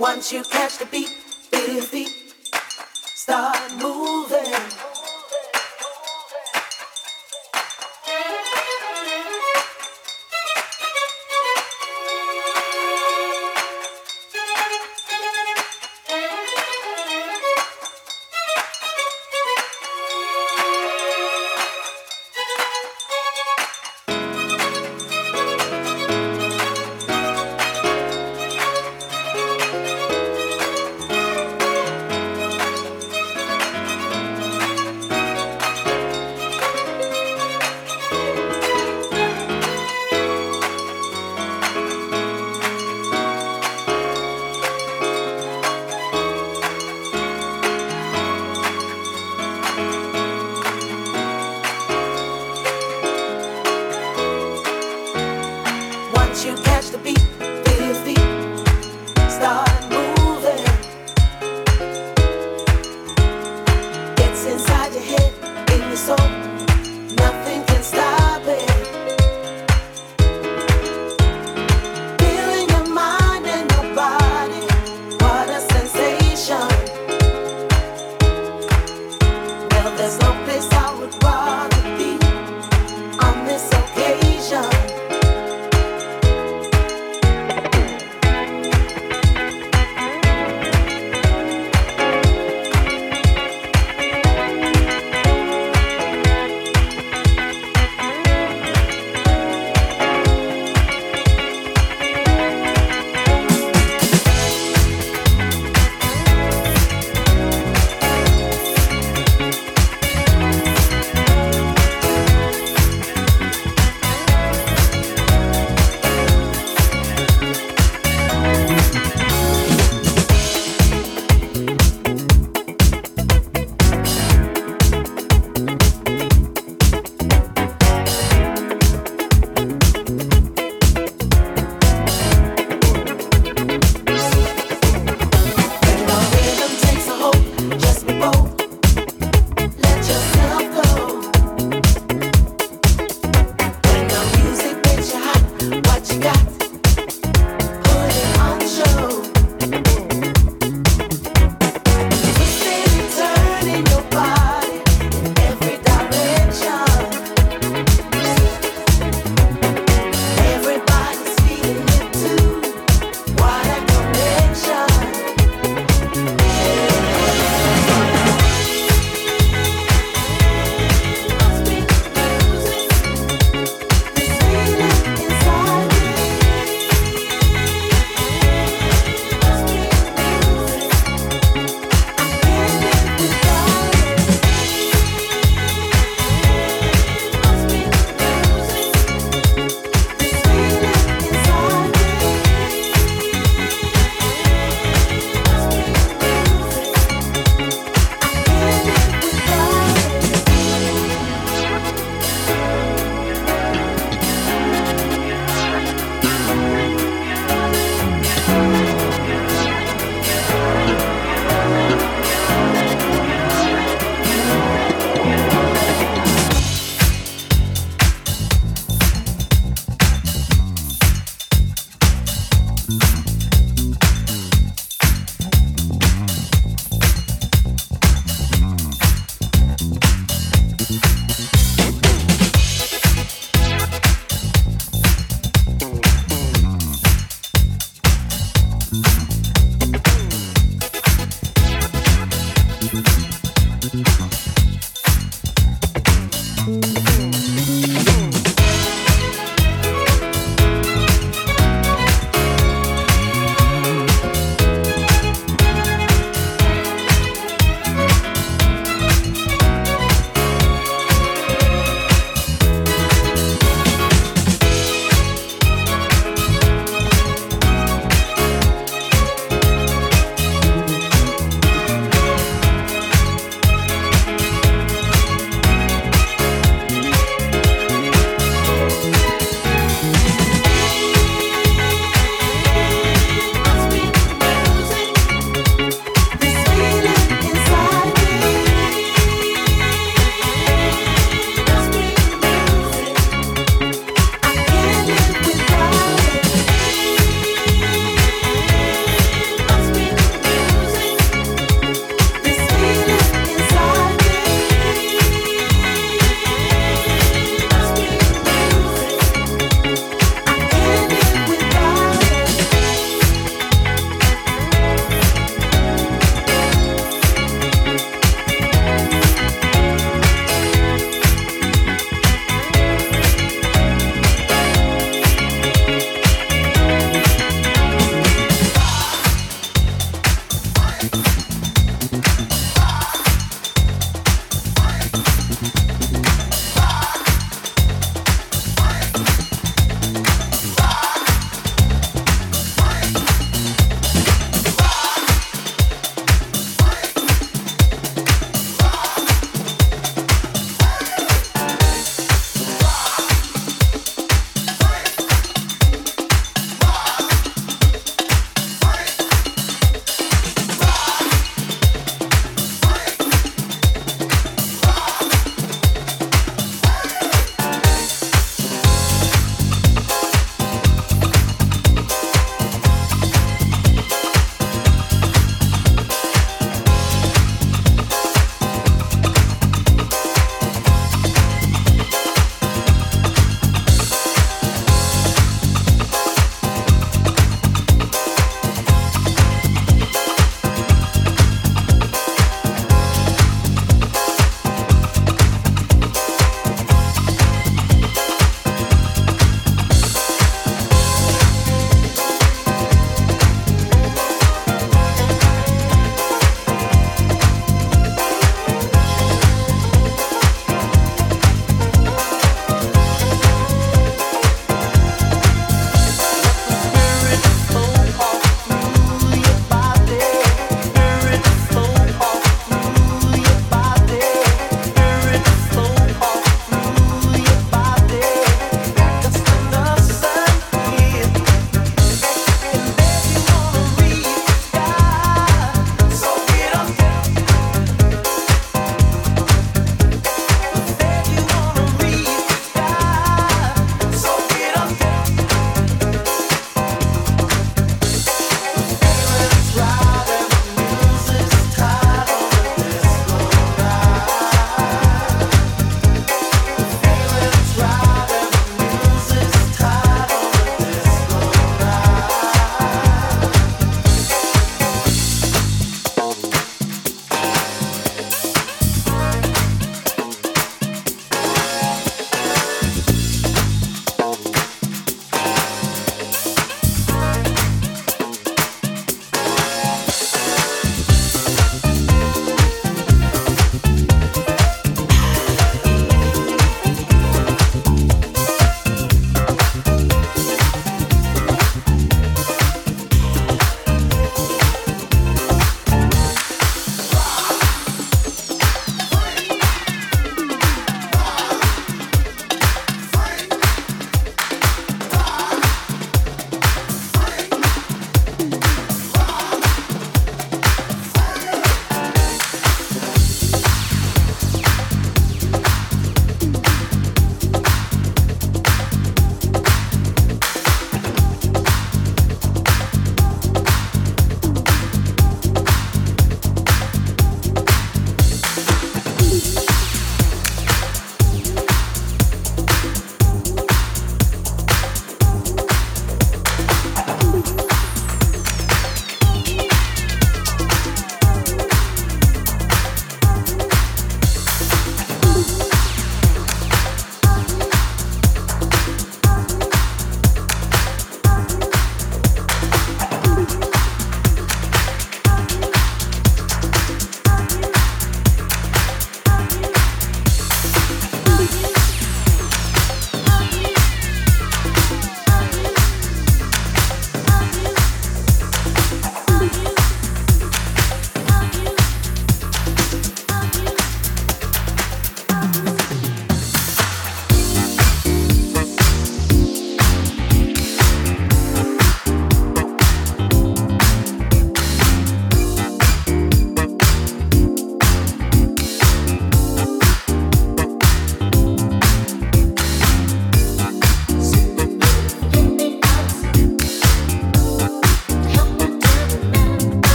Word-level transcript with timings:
Once 0.00 0.32
you 0.32 0.42
catch 0.44 0.78
the 0.78 0.86
beat, 0.86 1.08
feel 1.08 1.82
feet 1.82 2.32
start 3.04 3.70
moving. 3.82 4.09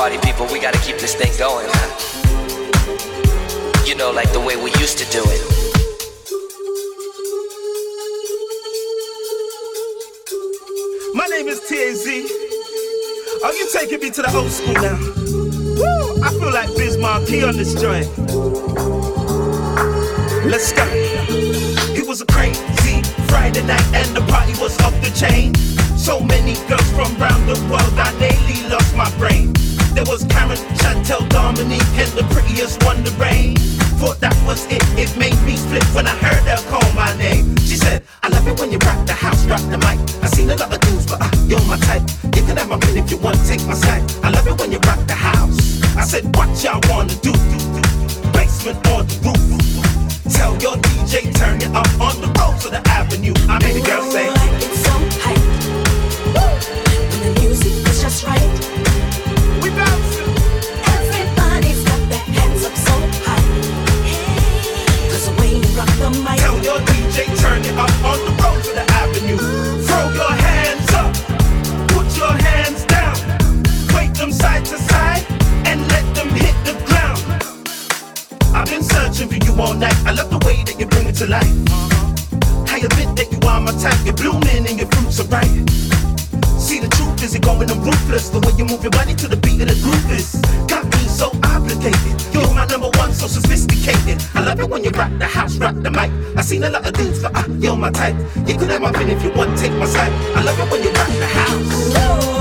Party 0.00 0.16
people, 0.24 0.46
we 0.46 0.58
gotta 0.58 0.78
keep 0.78 0.96
this 0.96 1.14
thing 1.14 1.30
going. 1.36 1.66
You 3.86 3.94
know, 3.96 4.10
like 4.10 4.32
the 4.32 4.40
way 4.40 4.56
we 4.56 4.70
used 4.80 4.96
to 4.96 5.04
do 5.12 5.20
it. 5.26 5.42
My 11.12 11.26
name 11.26 11.48
is 11.48 11.60
TAZ. 11.68 12.06
Are 13.44 13.50
oh, 13.50 13.54
you 13.58 13.68
taking 13.70 14.00
me 14.00 14.08
to 14.08 14.22
the 14.22 14.32
old 14.34 14.50
school 14.50 14.72
now? 14.72 14.96
Woo! 15.76 16.22
I 16.24 16.30
feel 16.30 16.50
like 16.50 16.74
Biz 16.78 16.96
Markie 16.96 17.42
on 17.42 17.58
this 17.58 17.74
joint. 17.74 18.08
Let's 20.48 20.72
go. 20.72 20.86
It 21.92 22.08
was 22.08 22.22
a 22.22 22.26
crazy 22.26 23.02
Friday 23.28 23.66
night 23.66 23.84
and 23.92 24.16
the 24.16 24.24
party 24.32 24.54
was 24.62 24.80
off 24.80 24.94
the 25.04 25.12
chain. 25.12 25.54
So 25.98 26.20
many 26.20 26.54
girls 26.70 26.90
from 26.92 27.12
around 27.20 27.44
the 27.44 27.60
world, 27.68 27.98
I 27.98 28.10
nearly 28.18 28.66
lost 28.70 28.96
my 28.96 29.10
brain. 29.18 29.52
There 29.94 30.04
was 30.06 30.22
Karen, 30.24 30.56
Chantel, 30.78 31.28
Dominique, 31.28 31.82
and 31.98 32.10
the 32.14 32.22
prettiest 32.30 32.82
one, 32.84 33.02
to 33.02 33.10
rain. 33.18 33.56
Thought 33.98 34.20
that 34.20 34.36
was 34.46 34.64
it, 34.70 34.82
it 34.96 35.10
made 35.18 35.36
me 35.42 35.56
split 35.56 35.82
when 35.94 36.06
I 36.06 36.14
heard 36.14 36.46
her 36.46 36.62
call 36.70 36.86
my 36.94 37.10
name. 37.18 37.56
She 37.58 37.76
said, 37.76 38.04
I 38.22 38.28
love 38.28 38.46
it 38.46 38.58
when 38.60 38.70
you 38.70 38.78
rock 38.78 39.04
the 39.06 39.12
house, 39.12 39.44
rock 39.46 39.60
the 39.66 39.78
mic. 39.78 39.98
I 40.22 40.26
seen 40.28 40.48
a 40.48 40.54
lot 40.54 40.72
of 40.72 40.80
dudes, 40.80 41.06
but 41.06 41.20
uh, 41.20 41.30
you're 41.46 41.64
my 41.66 41.76
type. 41.90 42.02
You 42.36 42.42
can 42.46 42.56
have 42.56 42.68
my 42.68 42.78
pen 42.78 42.96
if 42.96 43.10
you 43.10 43.18
want, 43.18 43.36
take 43.46 43.66
my 43.66 43.74
side. 43.74 44.06
I 44.22 44.30
love 44.30 44.46
it 44.46 44.58
when 44.60 44.70
you 44.70 44.78
rock 44.86 45.04
the 45.06 45.18
house. 45.18 45.82
I 45.96 46.04
said, 46.04 46.24
what 46.36 46.48
y'all 46.62 46.80
wanna 46.88 47.14
do? 47.18 47.34
Basement 48.30 48.78
on 48.94 49.10
the 49.10 49.18
roof. 49.26 50.32
Tell 50.32 50.54
your 50.62 50.76
DJ, 50.86 51.34
turn 51.34 51.58
it 51.58 51.74
up 51.74 51.90
on 51.98 52.14
the 52.22 52.30
road 52.38 52.60
to 52.62 52.70
the 52.70 52.80
avenue. 52.86 53.34
I 53.50 53.58
made 53.58 53.74
the 53.74 53.82
girl 53.82 54.06
say, 54.06 54.30
It's 54.62 54.86
so 54.86 54.94
hype. 55.18 55.44
When 56.30 57.34
the 57.34 57.40
music 57.40 57.74
is 57.90 58.02
just 58.02 58.24
right. 58.24 58.69
Rock 65.80 65.98
the 65.98 66.10
mic. 66.24 66.38
Tell 66.40 66.58
your 66.62 66.80
DJ, 66.88 67.16
turn 67.40 67.60
it 67.64 67.76
up 67.76 67.92
on 68.04 68.18
the 68.26 68.32
road 68.42 68.60
to 68.66 68.72
the 68.78 68.86
avenue. 69.02 69.40
Throw 69.86 70.06
your 70.20 70.34
hands 70.46 70.90
up, 71.00 71.12
put 71.94 72.08
your 72.16 72.34
hands 72.46 72.84
down. 72.84 73.16
Wave 73.94 74.14
them 74.14 74.32
side 74.32 74.64
to 74.66 74.76
side 74.90 75.24
and 75.68 75.80
let 75.92 76.04
them 76.14 76.28
hit 76.42 76.56
the 76.68 76.74
ground. 76.88 77.22
I've 78.54 78.68
been 78.68 78.82
searching 78.82 79.28
for 79.28 79.40
you 79.46 79.52
all 79.60 79.74
night. 79.74 79.96
I 80.04 80.12
love 80.12 80.30
the 80.30 80.40
way 80.46 80.62
that 80.64 80.76
you 80.78 80.86
bring 80.86 81.06
it 81.06 81.16
to 81.16 81.26
life. 81.26 81.56
I 82.74 82.76
admit 82.86 83.10
that 83.18 83.28
you 83.32 83.40
are 83.48 83.60
my 83.60 83.72
type. 83.84 84.00
You're 84.04 84.20
blooming 84.22 84.66
and 84.68 84.76
your 84.78 84.88
fruits 84.92 85.20
are 85.20 85.28
ripe. 85.28 85.70
See 86.58 86.80
the 86.80 86.88
truth 86.96 87.09
it 87.22 87.42
going 87.42 87.70
on 87.70 87.80
ruthless? 87.82 88.30
The 88.30 88.40
way 88.40 88.52
you 88.56 88.64
move 88.64 88.82
your 88.82 88.90
body 88.90 89.14
to 89.14 89.28
the 89.28 89.36
beat 89.36 89.60
of 89.60 89.68
the 89.68 89.76
groove 89.84 90.10
is 90.10 90.40
Got 90.66 90.86
me 90.86 91.04
so 91.04 91.28
obligated. 91.44 92.16
You're 92.32 92.48
my 92.54 92.64
number 92.64 92.88
one, 92.96 93.12
so 93.12 93.26
sophisticated. 93.26 94.24
I 94.34 94.40
love 94.40 94.58
it 94.58 94.68
when 94.70 94.82
you 94.82 94.90
rock 94.90 95.12
the 95.18 95.26
house, 95.26 95.56
rock 95.58 95.74
the 95.76 95.90
mic. 95.90 96.10
I 96.36 96.40
seen 96.40 96.64
a 96.64 96.70
lot 96.70 96.86
of 96.86 96.94
dudes, 96.94 97.20
but 97.20 97.36
uh, 97.36 97.44
you're 97.58 97.76
my 97.76 97.90
type. 97.90 98.16
You 98.48 98.56
could 98.56 98.70
have 98.70 98.80
my 98.80 98.90
pen 98.90 99.10
if 99.10 99.22
you 99.22 99.30
want, 99.32 99.58
take 99.58 99.72
my 99.72 99.86
side. 99.86 100.12
I 100.34 100.42
love 100.42 100.58
it 100.58 100.70
when 100.72 100.82
you 100.82 100.90
rock 100.92 101.08
the 101.08 101.26
house 101.26 102.39